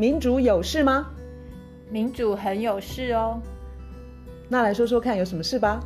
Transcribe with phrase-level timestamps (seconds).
[0.00, 1.12] 民主有事吗？
[1.90, 3.42] 民主很有事哦。
[4.48, 5.80] 那来说说看，有什么事吧？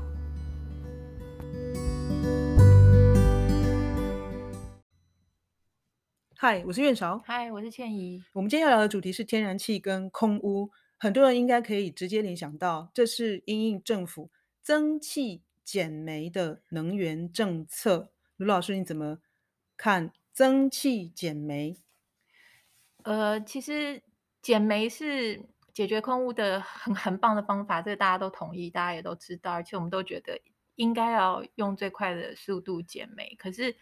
[6.37, 7.23] 嗨，我是苑韶。
[7.25, 8.23] 嗨，我是倩怡。
[8.35, 10.71] 我们今天要聊的主题是天然气跟空污。
[10.99, 18.11] 很多人应该可以直接联想到，这是因应政府增气减煤的能源政策。
[18.37, 19.21] 卢老师，你怎么
[19.79, 21.79] 看增气减煤？
[23.05, 24.03] 呃，其实
[24.41, 25.41] 减煤是
[25.73, 30.41] 解决空污的很很棒的方法，这个大家都同意，大家也都知道，而且我们都觉得
[30.77, 33.35] 应该要用最快的速度减煤。
[33.39, 33.75] 可是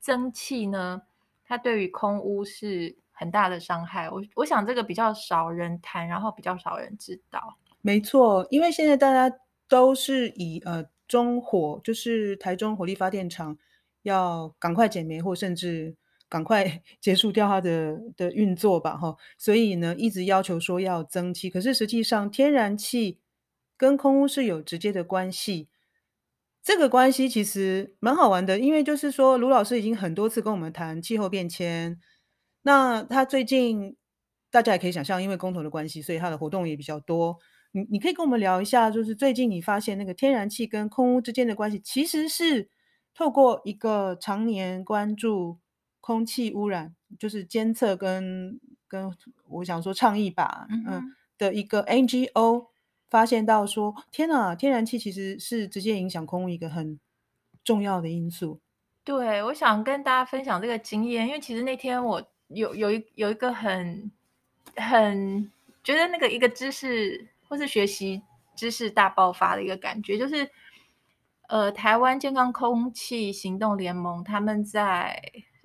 [0.00, 1.02] 蒸汽呢，
[1.44, 4.10] 它对于空污是很大的伤害。
[4.10, 7.58] 我我想这个比较少人谈，然后比较少人知道。
[7.80, 9.38] 没错，因为现在大家
[9.68, 13.56] 都是以呃中火，就是台中火力发电厂
[14.02, 15.96] 要赶快减煤，或甚至。
[16.28, 19.16] 赶快 结束掉它的的运作吧，哈！
[19.38, 23.18] 所以呢，一直要求说要增气，可是实际上天然气
[23.76, 25.68] 跟空污是有直接的关系。
[26.62, 31.98] 这个关系其实蛮好玩的，因为就是说，卢老师已经很多次跟我们谈气候变迁。
[32.62, 33.96] 那他最近
[34.50, 37.38] 大家也可以想象，因为公投的关系，所以他的活动也比较多。
[37.72, 42.68] 你你可以跟我们聊一下，就是最近你发现那个天然气跟空污之间的关系，其实是
[43.14, 45.58] 透过一个常年关注。
[46.08, 49.14] 空气污染就是监测跟跟
[49.46, 52.68] 我想说倡议吧，嗯，嗯的一个 NGO
[53.10, 56.98] 发现到说，天哪，天然气其实是直接影响空污一个很
[57.62, 58.58] 重要的因素。
[59.04, 64.10] 对，我想跟大家分享这个经验，因为其实那天我有有一有一个很
[64.76, 65.52] 很
[65.84, 68.22] 觉得那个一个知识或是学习
[68.56, 70.50] 知识大爆发的一个感觉，就是
[71.48, 75.20] 呃，台湾健康空气行动联盟他们在。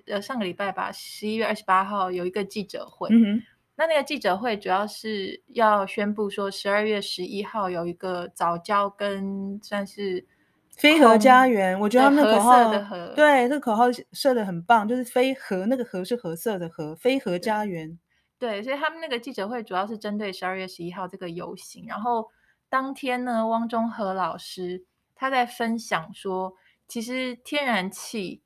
[0.06, 3.08] 呃，上个礼拜吧，十一月二十八号有一个记者会。
[3.10, 3.42] 嗯哼。
[3.76, 10.24] 那那个记者会主要是要宣布说，十二月十一号有一个早教跟算是
[10.70, 11.76] 非核家园。
[11.80, 17.98] 我觉得他们的口号，的核对，这个口号设的很棒，就是非核，那个核是褐色的核，非核家园。
[18.38, 21.84] 对，所以他们那个记者会主要是针对十二月十一号这个游行。
[21.88, 22.30] 然后
[22.68, 24.84] 当天呢，汪中和老师
[25.16, 26.54] 他在分享说，
[26.86, 28.43] 其实天然气。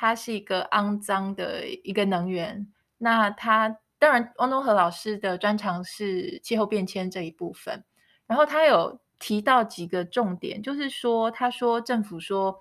[0.00, 2.68] 它是一个肮脏的一个能源。
[2.98, 7.84] 那他当然，汪东和老师的专长是气候变迁这一部分。
[8.24, 12.60] 然后他有提到几个重点，就是说，他说政府说，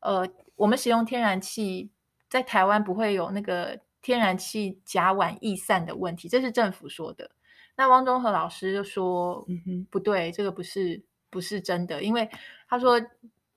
[0.00, 0.26] 呃，
[0.56, 1.90] 我们使用天然气
[2.30, 7.30] 在台湾不会有那个天然气甲烷逸散的问题，这是政府说的。
[7.76, 12.26] 那汪中和老师就说，嗯哼，不对，这个不是不是真的，因为
[12.66, 12.98] 他说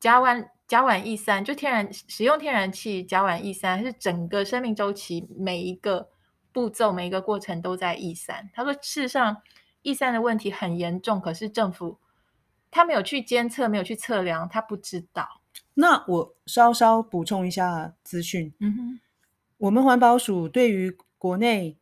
[0.02, 0.46] 甲烷。
[0.68, 6.10] 甲烷逸散，就天然使用天然气，甲烷逸散是整个生命周期每一个
[6.52, 8.50] 步骤、每一个过程都在逸散。
[8.54, 9.42] 他说，事实上
[9.82, 12.00] 逸散的问题很严重，可是政府
[12.72, 15.42] 他没有去监测，没有去测量，他不知道。
[15.76, 18.54] 那我稍稍补充一下资讯。
[18.60, 19.00] 嗯哼，
[19.58, 21.78] 我们环保署对于国内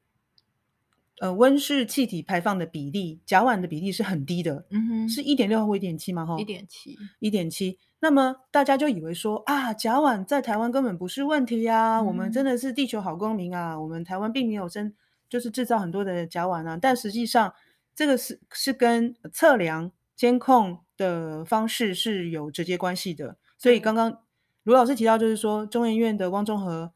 [1.20, 4.66] 呃温室气体排放的比例，甲烷的比例是很低的。
[4.72, 6.26] 嗯哼，是一点六或一点七吗？
[6.26, 7.78] 哈，一点七，一点七。
[8.04, 14.92] 那么大家就以为说啊，甲烷在台湾根本不是问题呀，嗯，我们真的是地球好公民啊，我们台湾并没有生，
[15.30, 16.76] 就是制造很多的甲烷啊。
[16.82, 17.54] 但实际上，
[17.96, 23.38] 这个是是跟测量监控的方式是有直接关系的。
[23.60, 24.24] 所以刚刚
[24.64, 26.92] 卢老师提到，就是说中研院的汪中和，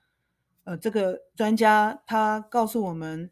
[0.64, 3.30] 呃，这个专家他告诉我们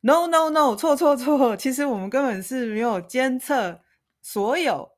[0.00, 3.80] ，no no no，错错错，其实我们根本是没有监测
[4.20, 4.90] 所有。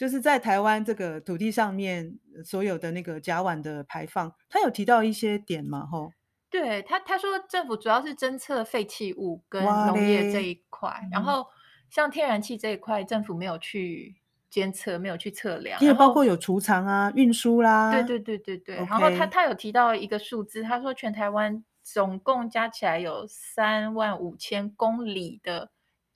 [0.00, 5.84] 就是在台湾这个土地上面所有的那个甲烷的排放，他有提到一些点吗？
[5.84, 6.10] 吼，
[6.48, 11.46] 对他他说政府主要是侦测废弃物跟农业这一块，然后
[11.90, 14.16] 像天然气这一块，政府没有去
[14.48, 17.92] 监测，没有去测量，包括有储藏啊、运输啦。
[17.92, 18.76] 对对对对对。
[18.78, 18.88] Okay.
[18.88, 25.70] 然后他他有提到一个数字，他说全台湾总共加起来有三万五千公里的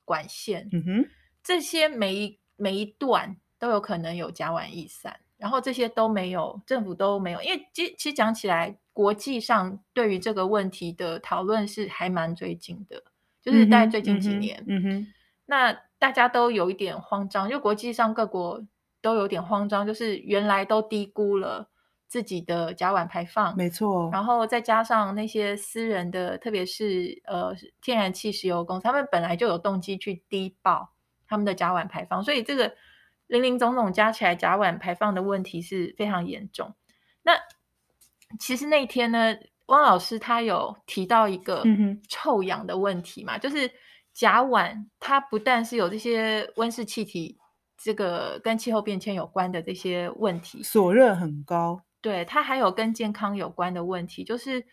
[0.07, 1.09] 管线，嗯哼，
[1.43, 3.37] 这些每一每一段。
[3.59, 13.03] 都有可能有甲烷逸散，然后这些都没有，政府都没有，因为其其实讲起来，国际上对于这个问题的讨论是还蛮最近的，
[13.41, 15.07] 就是在最近几年，嗯哼，嗯哼，
[15.47, 18.63] 那大家都有一点慌张，就国际上各国
[19.01, 21.71] 都有点慌张，就是原来都低估了
[22.07, 30.91] 自己的甲烷排放，没错，然后再加上那些私人的，特别是呃天然气石油公司，他们本来就有动机去低报
[31.27, 32.75] 他们的甲烷排放，所以这个。
[33.27, 36.75] 林林总总加起来，甲烷排放的问题是非常严重。
[37.23, 37.33] 那
[38.39, 39.37] 其实那天呢，
[39.67, 41.65] 汪老师他有提到一个
[42.09, 43.71] 臭氧的问题嘛，嗯、就是
[44.13, 47.39] 甲烷它不但是有这些温室气体，
[47.77, 51.81] 这个跟气候变迁有关的这些问题，索热很高。
[52.01, 54.67] 对，它还有跟健康有关的问题，就是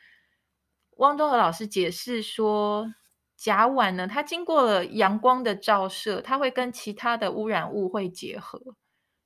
[0.98, 2.94] 汪东和老师解释说，
[3.42, 8.62] 甲烷呢，它经过了阳光的照射，它会跟其他的污染物会结合。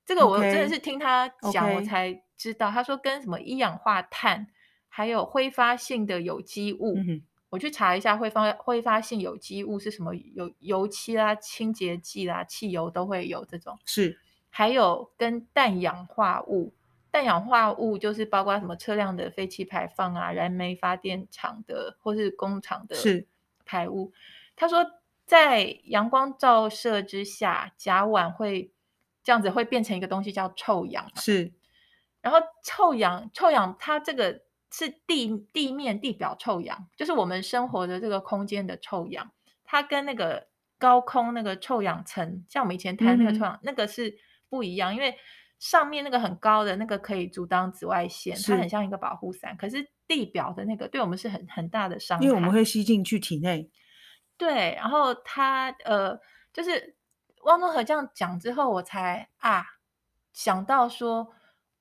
[0.06, 2.71] 这个我真的是听他讲我才知道。
[2.71, 4.47] 他说跟什么一氧化碳，
[4.88, 6.95] 还有挥发性的有机物。
[6.95, 13.77] 嗯我去查一下挥发挥发性有机物是什么，有油漆啦、清洁剂啦、汽油都会有这种。
[13.85, 14.18] 是，
[14.50, 16.73] 还有跟氮氧化物，
[17.11, 22.95] 氮氧化物就是包括什么车辆的废气排放啊、燃煤发电厂的或是工厂的
[23.65, 24.13] 排污。
[24.56, 24.85] 他说，
[25.25, 28.71] 在阳光照射之下，甲烷会
[29.23, 31.12] 这样子会变成一个东西叫臭氧。
[31.15, 31.51] 是，
[32.21, 34.45] 然后臭氧，臭氧它这个。
[34.71, 39.31] 是地地面地表臭氧，就是我们生活的这个空间的臭氧，
[39.63, 40.47] 它跟那个
[40.77, 44.18] 高空那个臭氧层，像我们以前谈那个臭氧，嗯、那个是
[44.50, 45.18] 不一样，因为
[45.60, 49.56] 上面那个很高的那个可以阻挡紫外线，它很像一个保护伞。
[49.57, 53.69] 可是地表的那个对我们是很很大的伤害，因为我们会吸进去体内。
[54.38, 56.19] 对，然后他呃，
[56.52, 56.96] 就是
[57.44, 59.63] 汪东和这样讲之后，我才啊
[60.34, 61.28] 想到说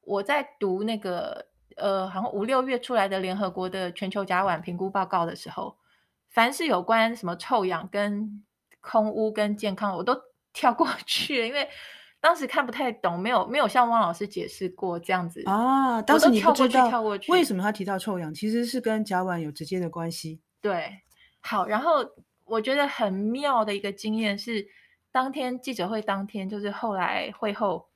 [0.00, 1.48] 我在读那个。
[1.76, 5.76] 呃，好像五六月出来的联合国的全球甲烷评估报告的时候，
[6.28, 8.44] 凡是有关什么臭氧跟
[8.80, 10.16] 空污跟健康，我都
[10.52, 11.68] 跳过去了，因为
[12.24, 16.00] 当时看不太懂，没有没有向汪老师解释过这样子啊。
[16.00, 20.40] 当时你不知道为什么他提到臭氧，其实是跟甲烷有直接的关系。
[20.62, 21.02] 对，
[21.40, 22.02] 好，然后
[22.44, 24.66] 我觉得很妙的一个经验是，
[25.12, 27.88] 当天记者会当天，就是后来会后，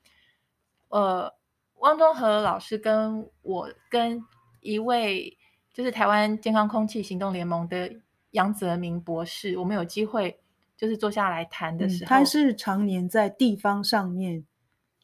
[0.88, 1.34] 呃。
[1.80, 4.20] 汪中和老师跟我跟
[4.62, 5.38] 一位
[5.72, 7.88] 就是台湾健康空气行动联盟的
[8.32, 10.40] 杨泽明博士，我们有机会
[10.78, 14.46] 就是坐下来谈的时候，嗯、他是常年在地方上面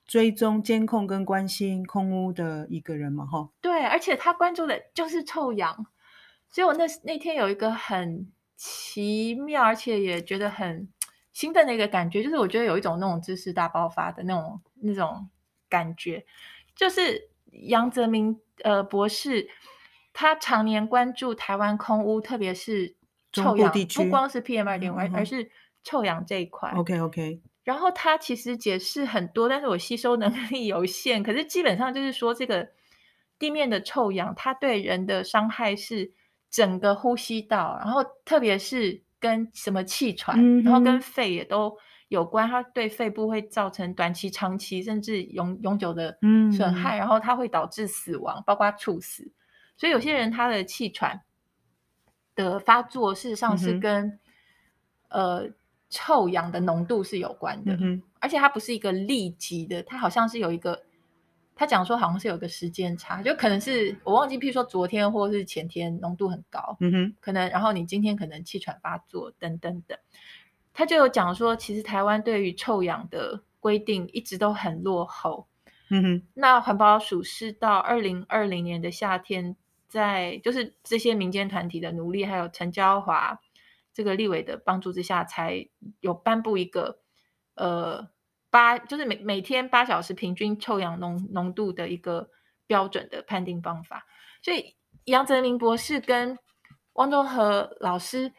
[0.06, 3.50] 追踪监控跟关心空屋的一个人嘛，哈。
[3.61, 5.87] 对，而且他关注的就是臭氧，
[6.49, 10.88] 所以我那那天有一个很奇妙，而且也觉得很
[11.32, 15.29] 兴奋的一个感觉，就是我觉得有一种那种知识大爆发的那种那种
[15.69, 16.25] 感觉。
[16.76, 19.49] 就是杨泽明呃博士，
[20.12, 22.94] 他常年关注台湾空污，特别是
[23.32, 25.50] 臭氧，不光是 PM 二点五，而是
[25.84, 26.70] 臭氧这一块。
[26.70, 27.40] OK OK。
[27.62, 31.22] 然后他其实解释很多，但是我吸收能力 有限。
[31.22, 32.69] 可是基本上就是说，这个
[33.38, 36.12] 地面的臭氧，它对人的伤害是
[36.50, 41.78] 整个呼吸道，然后特别是跟什么气喘，嗯、然后跟肺也都。
[42.08, 46.16] 有关，它对肺部会造成短期、长期甚至永永久的
[46.54, 49.32] 损害，嗯、然后它会导致死亡，包括猝死。
[49.76, 51.22] 所以有些人他的气喘
[52.37, 54.20] 的发作，事实上是跟、
[55.08, 55.50] 嗯、呃
[55.94, 60.82] 臭氧的浓度是有关的，嗯、而且它不是一个立即的，它好像是有一个，
[61.55, 69.96] 他讲说好像是有一个时间差，就可能是我忘记，譬如说昨天或是前天浓度很高，嗯哼，可能然后你今天可能气喘发作等等等。
[70.73, 75.47] 他就有讲说，其实台湾对于臭氧的规定一直都很落后。
[75.90, 79.55] 嗯哼，那环保署是到二零二零年的夏天，
[79.87, 83.38] 在就是这些民间团体的努力，还有陈椒华
[83.94, 86.99] 这个立委的帮助之下，才有颁布一个
[87.54, 88.11] 呃
[88.50, 92.28] 八，就是每每天八小时平均臭氧浓浓度的一个
[92.66, 94.07] 标准的判定方法。
[94.42, 96.38] 所以杨泽明博士跟
[96.92, 98.33] 汪中和老师。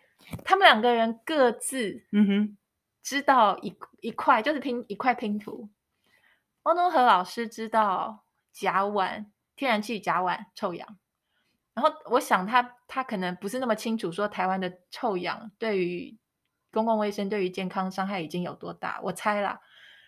[0.44, 2.58] 他们两个人各自嗯哼
[3.03, 5.70] 知道一一块，就是拼一块拼图。
[6.63, 10.98] 汪中和老师知道甲烷、天然气、甲烷、臭氧。
[11.75, 16.17] 然后我想他他可能不是那么清楚，说台湾的臭氧对于
[16.72, 19.00] 公共卫生、对于健康伤害已经有多大。
[19.03, 19.60] 我猜啦。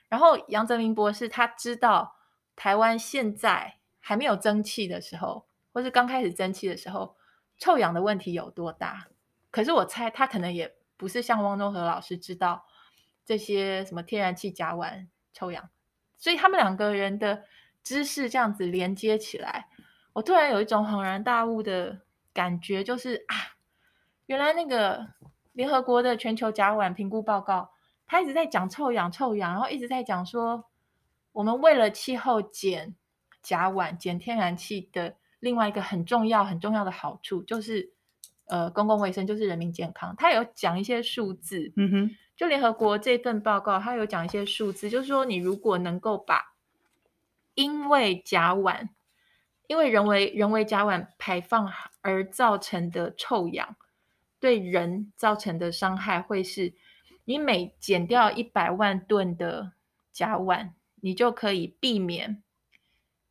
[0.08, 2.16] 然后杨泽明博士他知道
[2.56, 7.18] 台湾现在还没有蒸汽的时候，或是刚开始蒸汽的时候，
[7.58, 9.08] 臭氧的问题有多大。
[9.52, 12.66] 可是我猜他可能也不是像汪中和老师知道
[13.26, 15.70] 这些什么天然气、甲烷、臭氧，
[16.18, 17.44] 所以他们两个人的
[17.84, 19.68] 知识这样子连接起来，
[20.18, 22.02] 我突然有一种恍然大悟的
[22.34, 23.54] 感觉，就是啊，
[24.26, 25.10] 原来那个
[25.54, 27.70] 联合国的全球甲烷评估报告，
[28.08, 30.66] 他一直在讲臭氧、臭氧，然后一直在讲说，
[31.34, 32.96] 我们为了气候减
[33.44, 37.94] 甲烷、减天然气的另外一个很重要、很重要的好处就是。
[38.50, 40.16] 呃，公共卫生就是人民健康。
[40.16, 46.54] 他有讲一些数字，嗯哼，就联合国这份报告，他有讲一些数字，就是说，你如果能够把
[47.56, 48.88] 因为甲烷，
[49.68, 51.72] 因为人为人为甲烷排放
[52.02, 53.76] 而造成的臭氧，
[54.40, 56.74] 对人造成的伤害会是，
[57.26, 59.74] 你每减掉一百万吨的
[60.14, 60.72] 甲烷，
[61.02, 62.42] 你就可以避免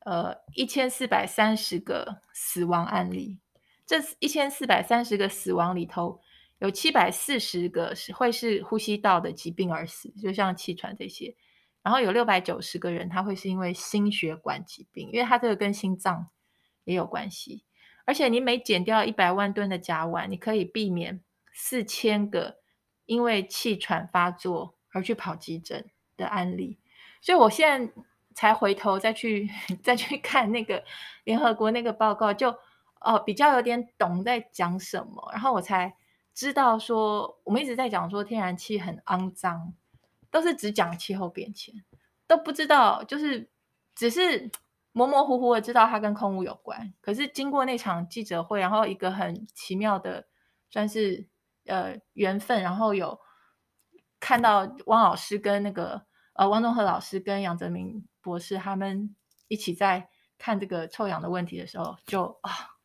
[0.00, 3.38] 呃一千四百三十个死亡案例。
[3.86, 6.20] 这一千四百三十个死亡里头，
[6.58, 11.34] 有七百四十个是会是呼吸道的疾病而死，就像气喘这些。
[11.86, 16.30] 然后有六百九十个人，他会是因为心血管疾病，因为他这个跟心脏
[16.82, 17.62] 也有关系。
[18.04, 22.56] 而且你每减掉一百万吨的甲烷，你可以避免四千个
[23.04, 26.80] 因为气喘发作而去跑急诊的案例。
[27.20, 27.92] 所以我现在
[28.34, 29.48] 才回头再去
[29.80, 30.82] 再去看那个
[31.22, 32.52] 联合国那个报告，就
[33.00, 35.94] 哦比较有点懂在讲什么，然后我才
[36.34, 39.72] 知道说我们一直在讲说天然气很肮脏。
[40.30, 41.74] 都是只讲气候变迁，
[42.26, 43.50] 都不知道，就是
[43.94, 44.50] 只是
[44.92, 46.92] 模模糊糊的知道它跟空污有关。
[47.00, 50.26] 可是经过那场记者会，然后一个很奇妙的
[50.70, 51.26] 算是
[51.66, 53.18] 呃缘分，然后有
[54.20, 59.14] 看到汪老师跟那个呃汪东和老师跟杨泽明博士他们
[59.48, 62.75] 一起在看这个臭氧的问题的时候，就啊。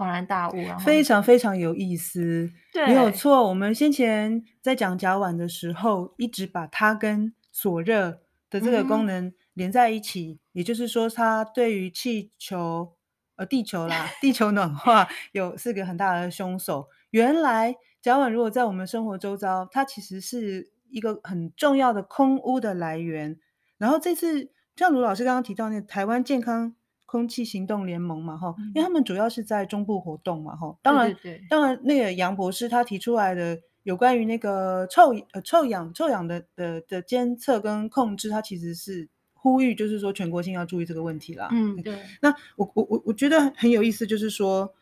[0.00, 2.50] 恍然大悟，非常非常有意思。
[2.72, 3.46] 对，没有错。
[3.46, 12.94] 我们先前在讲甲烷的时候，一直把它跟锁热的这个功能连在一起，嗯、也就是说，它对于气球
[13.36, 16.88] 呃地球啦，地球暖化 有是个很大的凶手。
[17.10, 23.38] 原来甲烷如果在我们生活周遭，它其实是一个很重要的空污的来源。
[23.76, 26.74] 然后这次像卢老师刚刚提到那台湾健康。
[27.10, 30.78] 空气行动联盟嘛，哈，因为他们主要是在中部活动嘛，哈。
[30.80, 41.48] 当然，对对对，当然，那个杨博士他提出来的有关于那个臭呃臭氧臭氧的的的监测跟控制，他其实是呼吁，就是说全国性要注意这个问题啦。
[41.50, 41.98] 嗯，对。
[42.22, 44.72] 那我我我我觉得很有意思，就是说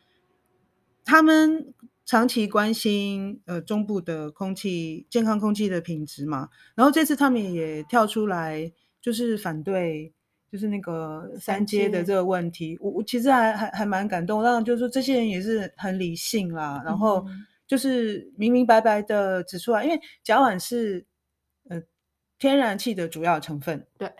[1.03, 1.73] 他们
[2.05, 8.71] 长期关心呃中部的空气健康空气的品质嘛，然后这次他们也跳出来
[9.01, 10.13] 就是反对。
[10.51, 14.43] 就是那个三阶的这个问题，我我其实还还还蛮感动。
[14.43, 17.23] 当然，就是说这些人也是很理性啦，然后
[17.67, 21.05] 就是明明白白的指出来，因为甲烷是
[21.69, 21.79] 呃
[22.39, 24.11] 天然气的主要成分，对，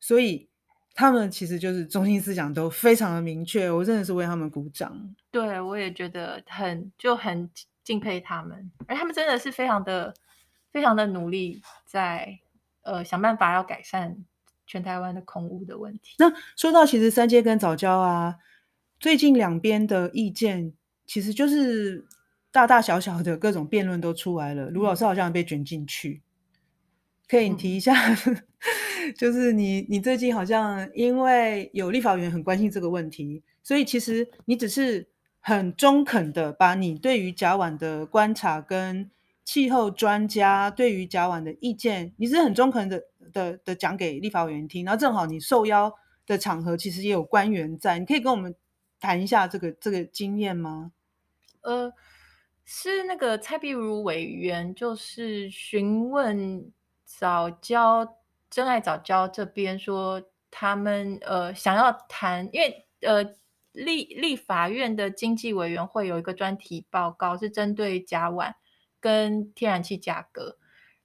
[0.00, 0.48] 所以
[0.94, 5.14] 他们其实就是中心思想都非常的明确，我真的是为他们鼓掌。
[5.30, 7.50] 对，我也觉得很就很
[7.84, 10.14] 敬佩他们，而他们真的是非常的
[10.70, 12.40] 非常的努力在，
[12.84, 14.24] 在呃想办法要改善。
[14.72, 16.14] 全台湾的空污的问题。
[16.18, 18.36] 那说到其实三阶跟早教啊，
[18.98, 20.72] 最近两边的意见
[21.04, 22.06] 其实就是
[22.50, 24.70] 大大小小的各种辩论都出来了。
[24.70, 26.22] 卢老师好像被卷进去，
[27.28, 27.92] 可以提一下，
[28.24, 28.42] 嗯、
[29.14, 35.06] 就是你你最近好像因为有立法委员很关心这个问题，所以其实你只是
[35.40, 39.10] 很中肯的把你对于甲烷的观察跟
[39.44, 43.02] 气候专家对于甲烷的意见，你是很中肯的。
[43.32, 45.94] 的的讲给立法委员听，然后正好你受邀
[46.26, 48.54] 的场合其实也有官员在，你可以跟我们
[48.98, 50.92] 谈一下这个这个经验吗？
[51.62, 51.92] 呃，
[52.64, 56.72] 是那个蔡碧如委员，就是询问
[57.04, 63.24] 早教珍爱早教这边说，他们呃想要谈，因为呃
[63.72, 68.54] 立立法院的经济委员会有一个专题报告是针对甲烷
[69.00, 70.56] 跟天然气价格，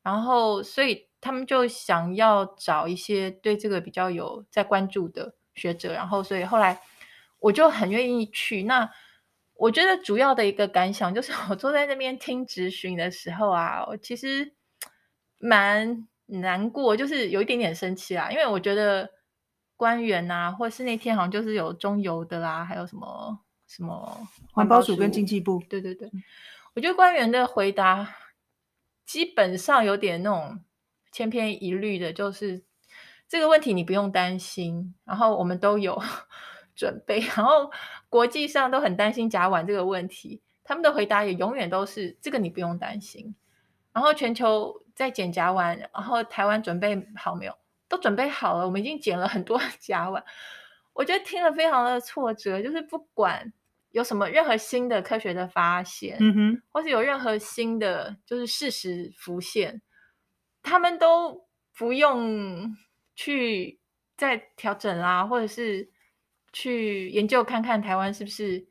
[0.02, 1.08] 然后所以。
[1.28, 6.80] 他们就想要找一些对这个比较有在关注的学者，然后所以后来
[7.40, 8.64] 我就很愿意去。
[8.64, 8.90] 那
[9.56, 14.54] 我觉得主要的一个感想就是，我坐在那边听咨询的时候啊，我其实
[15.40, 19.10] 蛮难过，就是有一点点生气啊，因为我觉得
[19.76, 26.10] 官员啊，或是那天好像就是有中油的啦，还有什么什么环保署跟经济部，对对对，
[26.74, 28.16] 我觉得官员的回答
[29.06, 30.64] 基本上有点那种。
[31.12, 32.64] 千篇一律的，就是
[33.28, 36.02] 这个问题你不用担心，然后我们都有
[36.76, 37.72] 准备，然后
[38.10, 43.36] 国际上都很担心甲烷这个问题，他们的回答也永远都是这个你不用担心。
[43.94, 47.54] 然后全球在减甲烷，然后台湾准备好没有？
[47.90, 50.22] 都准备好了，我们已经减了很多 甲烷。
[50.94, 53.54] 我觉得听了非常的挫折，就是不管
[53.92, 59.82] 有什么任何新的科学的发现，嗯哼，或是有任何新的就是事实浮现。
[60.68, 61.48] 他们都
[61.78, 62.76] 不用
[63.16, 63.80] 去
[64.18, 65.90] 再调整啦，或者是
[66.52, 68.68] 去研究看看台湾是不是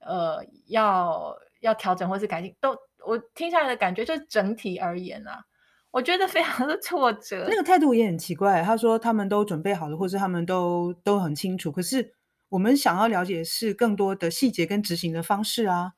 [0.00, 2.54] 呃要要调整或是改进。
[2.60, 2.76] 都
[3.06, 5.44] 我听下来的感觉，就是整体而言啊，
[5.90, 7.46] 我觉得非常的挫折。
[7.48, 8.62] 那个态度也很奇怪。
[8.62, 11.72] 他说他们都准备好了，或是他们都都很清楚。
[11.72, 12.14] 可是
[12.50, 15.92] 我们想要了解的是更多的细节跟执行的方式啊。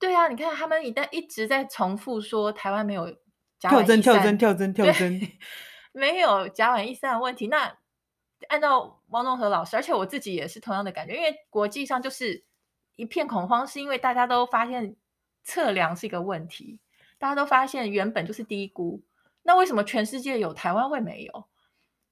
[0.00, 3.14] 对啊，你看他们一旦一直在重复说台湾没有
[3.60, 5.20] 跳针跳针跳针跳针，
[5.92, 7.48] 没有甲烷逸散的问题。
[7.48, 7.76] 那
[8.48, 12.44] 按照汪东和老师，而且我自己也是同样的感觉，因为国际上就是
[12.96, 14.94] 一片恐慌，是因为大家都发现
[15.42, 16.80] 测量是一个问题，
[17.18, 19.02] 大家都发现原本就是低估。
[19.42, 21.48] 那为什么全世界有台湾会没有？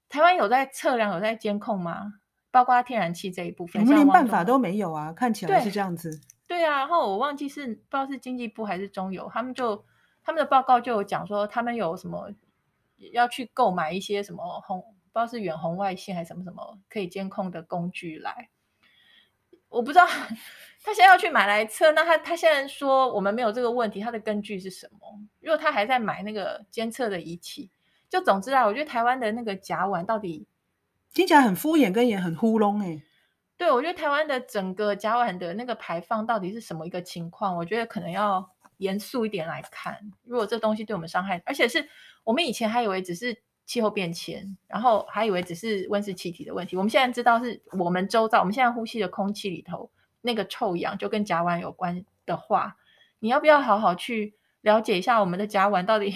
[0.09, 2.13] 台湾有在测量、有在监控吗？
[2.49, 5.13] 包括天然气这一部分，我们连办法都没有啊！
[5.13, 6.19] 看起来是这样子。
[6.47, 9.85] 对，对啊，然后我忘记是不知道是经济部还是中油，他们就
[10.27, 12.29] 他们的报告就有讲说，他们有什么
[13.13, 18.49] 要去购买一些什么红，不知道是远红外线还是什么什么可以监控的工具来。
[19.69, 24.99] 我不知道他现在要去买来测，那他他现在说我们没有这个问题，他的根据是什么？
[25.39, 27.71] 如果他还在买那个监测的仪器，
[28.09, 30.45] 就总之啊，我觉得台湾的那个甲烷到底。
[31.13, 33.01] 听起来很敷衍，跟也很糊弄哎。
[33.55, 37.55] 对，我觉得台湾的整个甲烷的那个排放到底是什么一个情况？
[37.55, 39.97] 我觉得可能要严肃一点来看。
[40.23, 41.87] 如果这东西对我们伤害，而且是
[42.23, 46.75] 我们以前还以为只是气候变迁，然后还以为只是温室气体的问题。
[46.77, 49.89] 我们现在知道是我们周遭，我们现在呼吸的空气里头
[50.21, 52.77] 那个臭氧就跟甲烷有关的话，
[53.19, 56.15] 你要不要好好去了解一下我们的甲烷到底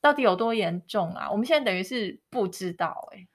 [0.00, 1.30] 到底有多严重啊？
[1.30, 3.28] 我们现在等于是不知道哎、欸。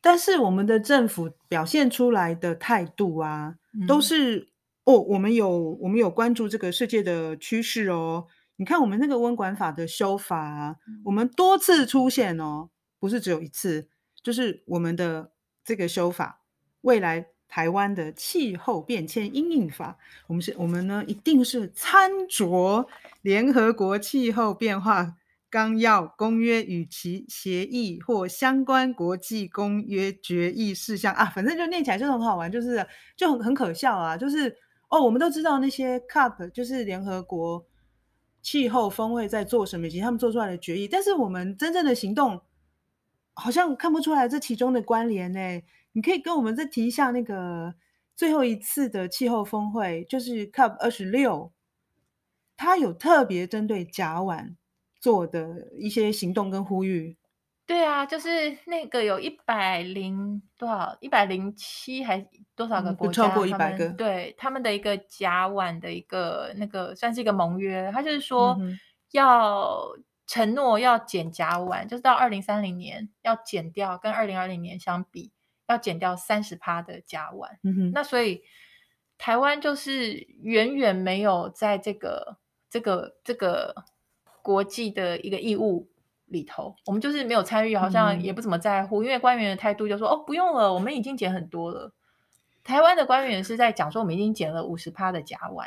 [0.00, 4.51] 但是我们的政府表现出来的态度啊，嗯、都是
[4.84, 5.48] 哦，我们有
[5.80, 8.26] 我们有关注这个世界的趋势哦。
[8.56, 12.68] 你看我们那个温管法的修法我们多次出现哦，
[13.00, 13.88] 不是只有一次，
[14.22, 15.32] 就是我们的
[15.64, 16.42] 这个修法，
[16.82, 19.96] 未来台湾的气候变迁因应法，
[20.26, 22.86] 我们是，我们呢一定是参酌
[23.22, 25.16] 联合国气候变化
[25.50, 32.86] 纲要、公约与其协议或相关国际公约决议事项啊，反正就念起来就很好玩，就是
[33.16, 34.54] 就很很可笑啊，就是
[34.92, 37.64] 哦，我们都知道那些 COP 就是联合国
[38.42, 42.42] 气候峰会在做什么，以及他们做出来的决议，但是我们真正的行动
[43.32, 45.62] 好像看不出来这其中的关联呢。
[45.92, 47.74] 你可以跟我们再提一下那个
[48.14, 51.50] 最后一次的气候峰会，就是 COP 二十六，
[52.56, 54.56] 它有特别针对甲烷。
[55.00, 57.16] 做的一些行动跟呼吁，
[57.64, 68.58] 对啊，就是那个有一百零多少，一百零七还多少个国家，嗯、超过一百个，对他们的一个甲烷的一个那个算是一个盟约，他就是说
[69.12, 69.96] 要
[70.26, 75.30] 承诺要减甲烷，嗯、就是到二零三零年要减掉跟二零二零年相比
[75.68, 77.48] 要减掉三十趴的甲烷，
[77.92, 78.42] 那所以
[79.18, 83.84] 台湾就是远远没有在这个这个这个。
[84.44, 85.88] 国际的一个义务
[86.32, 91.92] 里头，我们就是没有参与，好像也不怎么在乎，嗯、因为官员的态度就说：“哦，不用了，我们已经减很多了。”
[92.64, 95.66] 台湾的官员是在讲说：“我们已经减了五十趴的甲烷，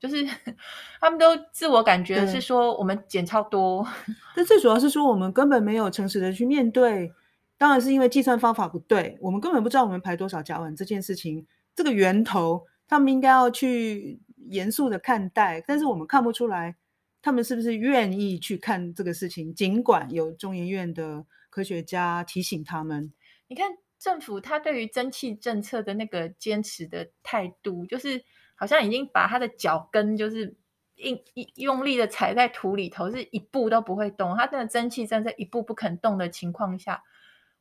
[0.00, 0.24] 就是
[1.00, 3.86] 他们都自我感觉是说我们减超多。
[4.34, 7.12] 但最主要是说我们根本没有诚实的去面对，
[7.58, 16.76] 当然是因为计算方法不对，我们根本不知道我们排多少甲烷这件事情，这个源头他们应该要去严肃的看待，但是我们看不出来。
[17.22, 19.54] 他们是不是愿意去看这个事情？
[19.54, 23.12] 尽管有中研院的科学家提醒他们，
[23.46, 28.24] 你看政府他对于蒸汽政策的那个坚持的态度，就是
[28.56, 30.56] 好像已经把他的脚跟就是
[30.96, 31.22] 硬
[31.54, 34.36] 用力的踩在土里头，是一步都不会动。
[34.36, 37.04] 他的增气政策一步不肯动的情况下，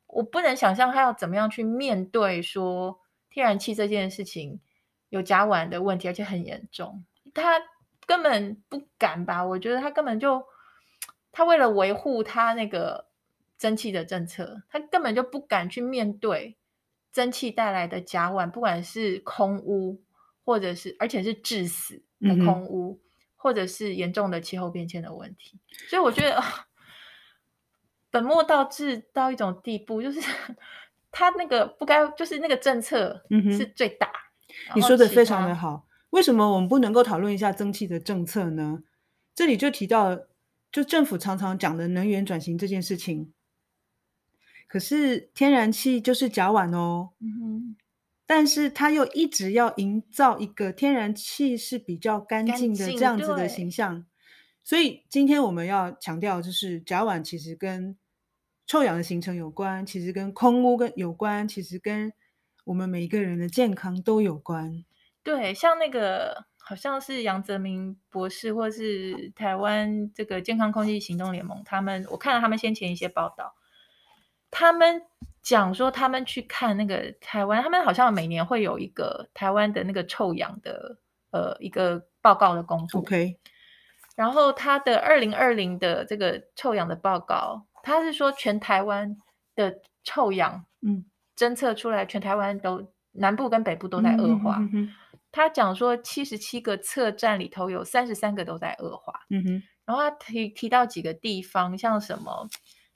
[0.07, 4.59] 我不能想象他要怎么样去面对说天然气这件事情
[5.09, 7.05] 有甲烷的问题，而且很严重。
[7.35, 7.59] 他。
[8.11, 9.41] 根本不敢吧？
[9.41, 10.43] 我觉得他根本就，
[11.31, 13.07] 他为了维护他那个
[13.57, 16.57] 蒸汽的政策，他根本就不敢去面对
[17.13, 20.03] 蒸汽带来的甲烷，不管是空污，
[20.43, 25.57] 或者是而且是致死的空污，嗯、或者是严重的气候变迁的问题。
[25.87, 26.43] 所以我觉得
[28.09, 30.19] 本末倒置到一种地步，就是
[31.11, 33.23] 他那个不该，就是那个政策
[33.57, 34.11] 是最大。
[34.49, 35.87] 嗯、你说的非常的好。
[36.11, 38.83] 为什么我们不能够讨论一下蒸汽的政策呢？
[39.33, 40.19] 这里就提到，
[40.71, 43.33] 就政府常常讲的能源转型这件事情。
[44.67, 47.75] 可是天然气就是甲烷哦，嗯哼，
[48.25, 54.05] 但是它又一直要营造一个天然气是比较干净的这样子的形象。
[54.63, 57.97] 所以今天我们要强调，就是甲烷其实跟
[58.67, 62.13] 臭氧的形成有关，其实跟空污跟有关，其实跟
[62.65, 64.85] 我们每一个人的健康都有关。
[65.23, 73.53] 对，像那个好像是杨泽明博士，或是台湾这个健康空气行动联盟，他们我看了他们先前一些报道，
[74.49, 75.03] 他们
[75.41, 80.97] 讲说他们去看那个台湾，他们好像每年会有一个台湾的那个臭氧的
[81.31, 83.01] 呃一个报告的工作。
[83.01, 83.37] OK，
[84.15, 89.17] 然后他的二零二零的这个臭氧的报告，他是说全台湾
[89.55, 91.05] 的臭氧，嗯，
[91.35, 94.57] 侦测出来全台湾都南部跟北部都在恶化。
[94.57, 94.93] 嗯哼哼哼
[95.31, 99.13] 他讲说，七十七个测站里头有三十三个都在恶化。
[99.29, 102.47] 嗯哼，然后他提提到几个地方，像什么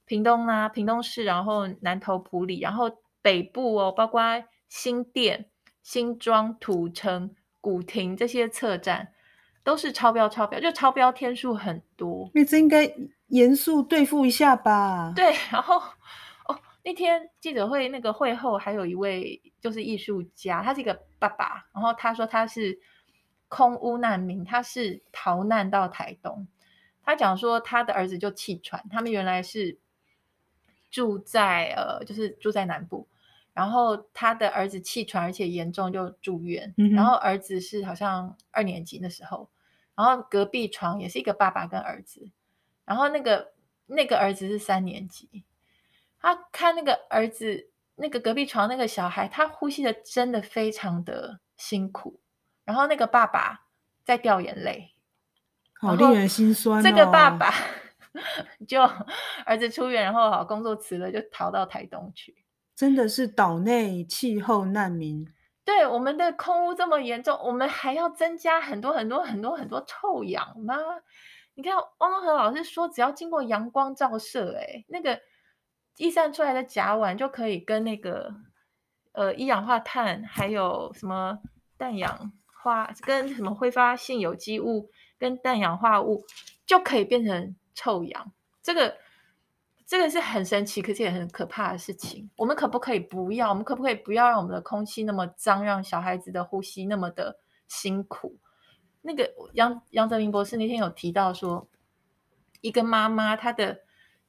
[0.05, 4.21] 屏东啊、屏东市，然后南投埔里，然后北部哦，包括
[4.67, 5.45] 新店、
[5.81, 9.13] 新庄、土城、古亭这些测站
[9.63, 12.29] 都是超标，超标就超标天数很多。
[12.33, 12.93] 那这应该
[13.27, 15.13] 严肃对付一下吧？
[15.15, 15.81] 对，然后。
[16.85, 22.79] 那天记者会那个会后，还有一位就是艺术家，他是一个爸爸，然后他说他是
[23.47, 26.47] 空屋难民，他是逃难到台东。
[27.01, 29.79] 他讲说他的儿子就气喘，他们原来是
[30.91, 33.07] 住在呃，就是住在南部，
[33.51, 39.49] 然后他的儿子气喘而且严重就住院，嗯、然后儿子是好像二年级那时候，
[39.95, 42.29] 然后隔壁床也是一个爸爸跟儿子，
[42.85, 43.53] 然后那个
[43.87, 45.43] 那个儿子是三年级。
[46.19, 52.19] 他看那个儿子，那个隔壁床那个小孩，他呼吸的真的非常的辛苦。
[52.63, 53.67] 然后那个爸爸
[54.03, 54.95] 在掉眼泪，
[55.79, 56.83] 好令人心酸哦。
[56.83, 57.53] 这个爸爸
[58.67, 58.81] 就
[59.45, 62.35] 儿子出院，然后好工作辞了，就逃到台东去。
[62.75, 65.31] 真的是岛内气候难民。
[65.63, 70.75] 对，我们的空污这么严重，我们还要增加很多很多很多很多臭氧吗？
[71.53, 75.21] 你看汪东和老师说，只要经过阳光照射，哎，那个。
[75.97, 78.35] 逸散出来的甲烷就可以跟那个
[79.13, 81.39] 呃一氧化碳，还有什么
[81.77, 86.25] 氮氧化，跟什么挥发性有机物跟氮氧化物，
[86.65, 88.33] 就可以变成臭氧。
[88.61, 88.97] 这个
[89.85, 92.29] 这个是很神奇，可是也很可怕的事情。
[92.35, 93.47] 我们可不可以不要？
[93.49, 98.37] 我们可不可以不要让我们的空气那么脏，让小孩子的呼吸那么的辛苦？
[99.01, 101.69] 那个杨杨泽明博士那天有提到说，
[102.59, 103.79] 一个妈妈她的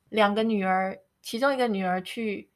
[0.09, 1.01] 两个女儿。
[1.27, 2.49] 其中一个女儿去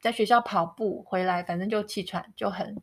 [0.00, 2.76] 在学校跑步回来，反正就气喘，就很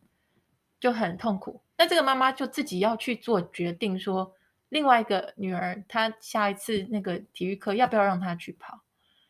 [0.80, 1.62] 就很痛苦。
[1.78, 4.34] 那这个妈妈就自己要去做决定，说
[4.70, 8.84] 另外一个女儿她下一次那个体育课要不要让她去跑？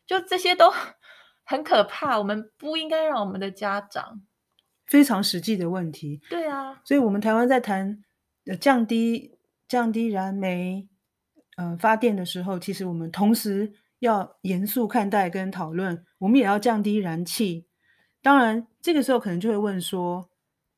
[0.06, 0.72] 就这些都
[1.42, 2.16] 很可怕。
[2.16, 4.22] 我们不应该让我们的家长
[4.86, 6.20] 非常实际的问题。
[6.30, 8.04] 对啊，所以我们台湾在谈
[8.60, 10.86] 降低降低燃煤
[11.56, 13.72] 呃发电的时候，其实我们同时。
[14.00, 17.66] 要严肃看待跟讨论，我们也要降低燃气。
[18.22, 20.28] 当然，这个时候可能就会问说：“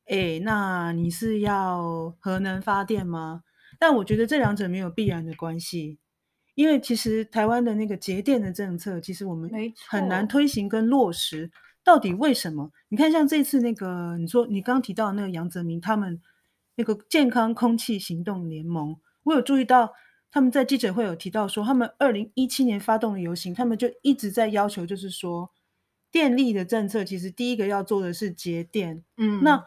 [0.07, 3.43] 哎，那你是要核能发电吗？”
[3.77, 5.99] 但我觉得这两者没有必然的关系，
[6.55, 9.49] 因为其实台湾的那个节电的政策，其实我们
[9.87, 11.51] 很难推行跟落实。
[11.83, 12.71] 到底为什么？
[12.89, 16.21] 你看，像这次那个你说你刚提到那个杨泽民他们
[16.75, 19.93] 那个健康空气行动联盟，我有注意到。
[20.31, 25.51] 他们在记者会有提到说，他们二零一七年发动的游行，他们就一直在要求，就是说，
[26.09, 29.03] 电力的政策其实第一个要做的是节电。
[29.17, 29.65] 嗯，那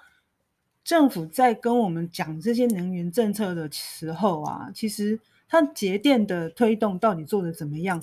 [0.82, 8.02] 政府在跟我们讲这些能源政策的时候啊，其实它节电的推动到底做的怎么样？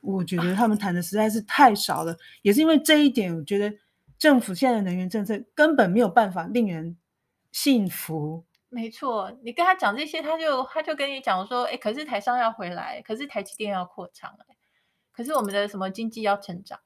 [0.00, 2.16] 我觉得他们谈的实在是太少了。
[2.42, 3.76] 也是因为这一点，我觉得
[4.18, 6.96] 政府现在的能源政策根本没有办法令人
[7.52, 8.44] 信服。
[8.76, 14.36] 没错，你跟他讲这些，他就他就跟你讲说，哎，可是台商要回来，可是台积电要扩厂，
[15.14, 16.78] 可是我们的什么经济要成长。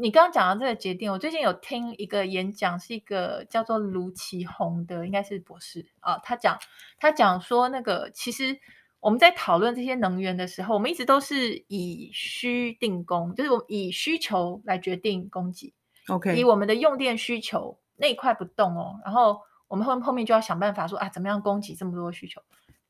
[0.00, 6.58] 你刚刚讲到这个节电，我最近有听一个演讲，是一个叫做卢奇宏的，应该是博士啊，他讲
[6.98, 8.58] 他讲说，那个其实
[8.98, 15.72] 我们在讨论这些能源的时候，我们一直都是以需定供，就是我们以需求来决定供给
[16.08, 19.40] ，OK，以我们的用电需求那一块不动哦，然后。
[19.72, 22.42] 我们后后面就要想办法说啊，怎么样供给这么多需求？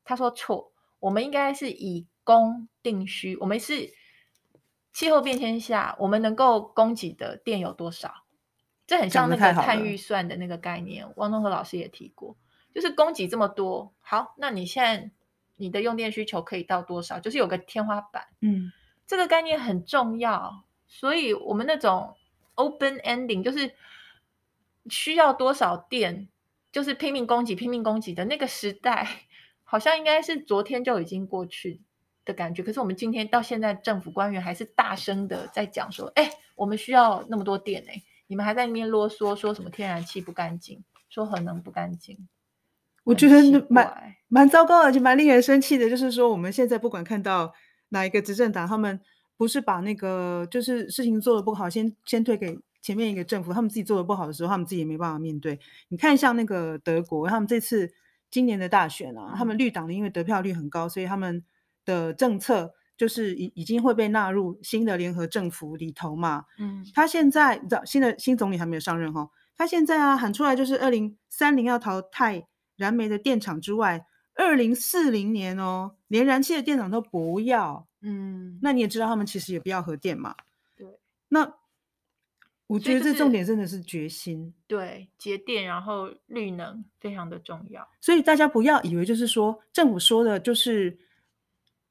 [0.03, 3.37] 他说错，我们应该是以供定需。
[3.37, 3.93] 我们是
[4.91, 8.25] 气候变迁下，我们能够供给的电有多少？
[8.85, 11.09] 这很像那个碳预算的那个概念。
[11.15, 12.35] 汪东和老师也提过，
[12.75, 15.09] 就是供给这么多，好，那你现在
[15.55, 17.17] 你的用电需求可以到多少？
[17.17, 18.27] 就是有个天花板。
[18.41, 18.73] 嗯，
[19.07, 20.65] 这个概念很重要。
[20.85, 22.17] 所以我们那种
[22.55, 23.73] open ending 就是
[24.89, 26.27] 需要多少电？
[26.73, 29.07] 就是拼命攻击、拼命攻击的那个时代，
[29.63, 31.79] 好像应该是昨天就已经过去
[32.25, 32.63] 的感觉。
[32.63, 42.27] 可是我们今天到现在，政府官员还是大声的在讲说：“哎，我们需要那么多电哎！”你们还在那边啰嗦说什么天然气不干净，说核能不干净。
[43.03, 45.87] 我觉得蛮蛮糟糕的，而且蛮令人生气的。
[45.87, 47.53] 就是说，我们现在不管看到
[47.89, 48.99] 哪一个执政党，他们
[49.37, 52.57] 不是把那个就是事情做的不好，先先推给。
[52.83, 55.57] 前面一个政府，他们自己做的不好的时候，他们自己也没办法面对。
[55.87, 57.93] 你看，像那个德国，他们这次
[58.29, 61.41] 今年的大选啊，嗯、他们绿党的因为得票率很高，所以他们
[61.85, 66.43] 的政策就是已已经会被纳入新的联合政府里头嘛。
[66.59, 77.87] 嗯，他现在你知道新的新总理还没有上任哈，他现在啊喊出来就是二零三零要淘汰燃煤的电厂之外，二零四零年哦，连燃气的电厂都不要。
[78.01, 80.35] 嗯，那你也知道他们其实也不要核电嘛。
[80.75, 80.85] 对，
[81.29, 81.53] 那。
[82.73, 87.87] 我觉得这重点真的是决心，就是、对节电，然后绿能非常的重要。
[88.01, 90.97] 所以大家不要以为就是说政府说的就是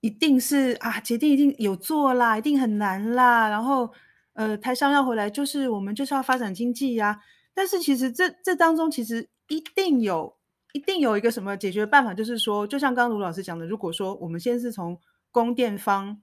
[0.00, 3.48] 一定是啊节电一定有做啦，一定很难啦。
[3.48, 3.92] 然后
[4.32, 7.20] 呃台商要回来，就是我们就是要发展经济呀、啊。
[7.54, 10.36] 但是其实这这当中其实一定有
[10.72, 16.20] 一定有一个什么解决办法，就是说就像刚刚卢老师讲的，如果说我们先是从供电方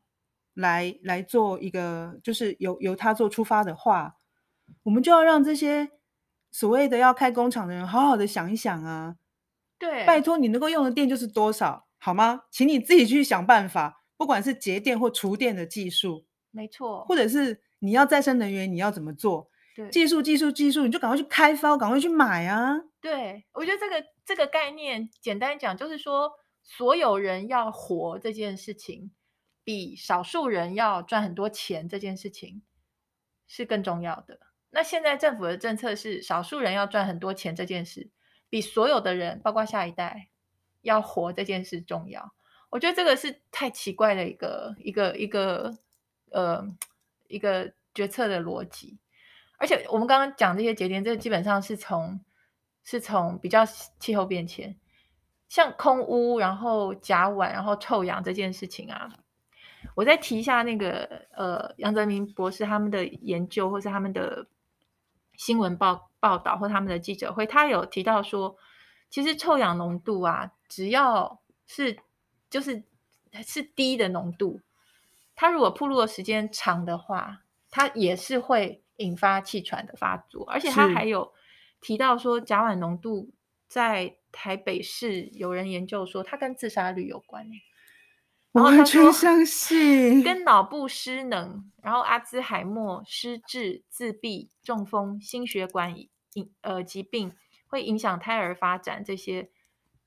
[0.53, 4.17] 来来做一个，就是由由他做出发的话。
[4.83, 5.91] 我们就要让这些
[6.51, 9.15] 所谓的要开工厂的人好好的想一想啊！
[9.77, 12.43] 对，拜托你能够用的电就是多少，好吗？
[12.51, 19.49] 请你自己去想办法，不管是节电或储电的技术，没错，或者是你要再生能源，你要怎么做？
[19.75, 22.77] 对，技术、技术、技术，你就赶快去开发，赶快去买啊！
[22.99, 29.11] 对，我觉得这个这个概念，简单讲就是说，所有人要活这件事情，
[29.63, 32.63] 比少数人要赚很多钱这件事情
[33.47, 34.39] 是更重要的。
[34.71, 38.07] 那现在政府的政策是少数人要赚很多钱这件事，
[38.49, 40.29] 比所有的人，包括下一代，
[40.81, 42.33] 要活这件事重要。
[42.69, 45.75] 我觉得这个是太奇怪的一个一个一个
[46.29, 46.63] 呃
[47.27, 48.99] 一个决策的逻辑。
[49.57, 52.23] 而且我们刚刚讲这些节点，这基本上是从
[52.83, 54.77] 是从比较气候变迁，
[55.47, 59.09] 像空污，然后甲烷，然后臭氧这件事情啊。
[59.95, 64.45] 我再提一下那个呃杨泽明博士他们的研究，或是他们的。
[65.39, 68.57] 新闻报报道或他们的记者会，他有提到说，
[69.09, 71.97] 其实臭氧浓度啊，只要是
[72.49, 72.83] 就是
[73.45, 74.59] 是低的浓度，
[75.35, 80.45] 它如果暴露的时间长的话，它也是会引发气喘的发作。
[80.49, 81.31] 而且他还有
[81.79, 83.29] 提到说，甲烷浓度
[83.69, 87.49] 在台北市有人研究说，它跟自杀率有关。
[88.51, 95.95] 然后他说完全相信，跟脑部失能，然后阿兹海默、失智、自闭、中风、心血管
[96.33, 97.35] 影呃疾病
[97.67, 99.51] 会影响胎儿发展，这些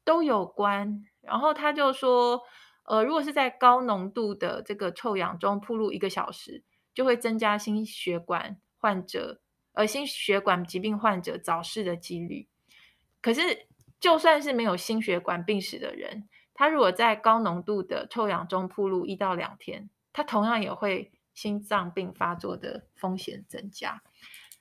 [0.04, 1.04] 都有关。
[1.20, 2.42] 然后他就说，
[2.82, 9.40] 呃，如果是在高浓度的这个臭氧中暴露一个小时，就会增加心血管患者
[9.74, 12.48] 呃心血管疾病患者早逝的几率。
[13.20, 13.68] 可是，
[14.00, 24.02] 就算是没有心血管病史的人，他如果在高浓度的臭氧中暴露一到两天，他同样也会心脏病发作的风险增加。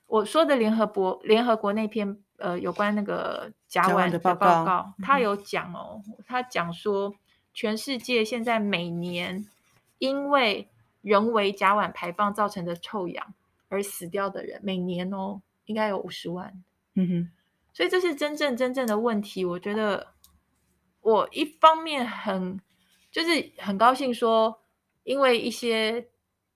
[0.06, 7.14] 我说的联合国联合国那篇呃有关那个甲烷的报告，报告他有讲哦，他讲说
[7.52, 9.46] 全世界现在每年
[9.98, 10.68] 因为
[11.02, 13.34] 人为甲烷排放造成的臭氧
[13.68, 16.62] 而死掉的人，每年哦应该有五十万。
[16.94, 17.30] 嗯哼，
[17.74, 20.08] 所以这是真正真正的问题，我觉得。
[21.02, 22.58] 我一方面很
[23.10, 24.62] 就是很高兴说，
[25.02, 26.08] 因为一些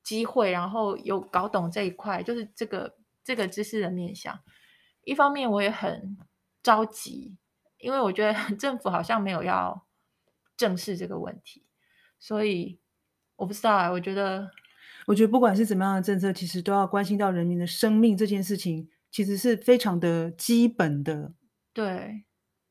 [0.02, 4.40] 机会，然后有搞懂这一块，就是这个这个知识的面向。
[5.02, 6.16] 一方面我也很
[6.62, 7.36] 着急，
[7.78, 9.86] 因为我觉得 政府好像没有要
[10.56, 11.64] 正视这个问题，
[12.18, 12.78] 所以
[13.36, 13.90] 我不知道啊。
[13.90, 14.50] 我觉得，
[15.06, 21.32] 我觉得不管是怎么样的政策，其实都要关心到人民的生命这件事情，其实是非常的基本的。
[21.72, 22.25] 对。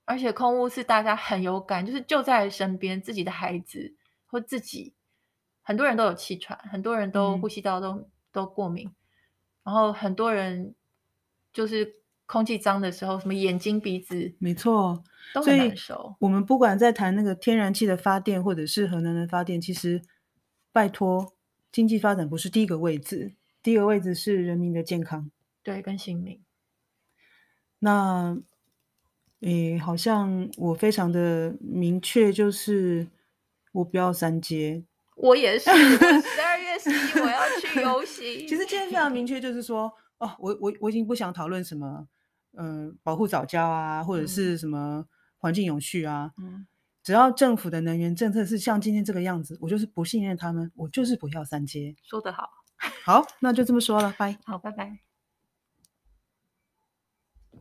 [0.06, 3.96] 而且空屋是大家很有感，就是就在身边，自己的孩子
[4.28, 4.94] 或自己，
[5.64, 8.94] 很多人都有气喘，很多人都呼吸道都、嗯、都过敏，
[9.64, 10.76] 然后很多人
[11.52, 11.96] 就是
[12.28, 16.16] 空气脏的时候，什么眼睛、鼻子，没错，都很难受。
[16.20, 20.04] 我们不管在谈那个天然气的发电，或者是核能的发电，其实
[20.72, 21.34] 拜托，
[21.72, 25.32] 经济发展不是第一个位置，第一个位置是人民的健康，
[25.64, 26.44] 对，跟性命。
[27.80, 28.38] 那。
[29.46, 33.08] 诶，好像我非常的明确，就是
[33.74, 34.84] 我不要三阶。
[35.16, 38.48] 我也是，十二月十一我要去游 行。
[38.48, 42.08] 其实今天非常明确，就是说，哦，我我我已经不想讨论什么，
[42.58, 45.06] 嗯、呃，保护早教啊，或者是什么
[45.38, 46.32] 环境永续啊。
[46.42, 46.66] 嗯，
[47.04, 51.96] 只要政府的能源政策是像今天这个样子，我就是不信任他们，我就是不要三阶。
[52.02, 52.50] 说得好，
[53.06, 54.40] 好，那就这么说了，拜。
[54.44, 55.05] 好，拜拜。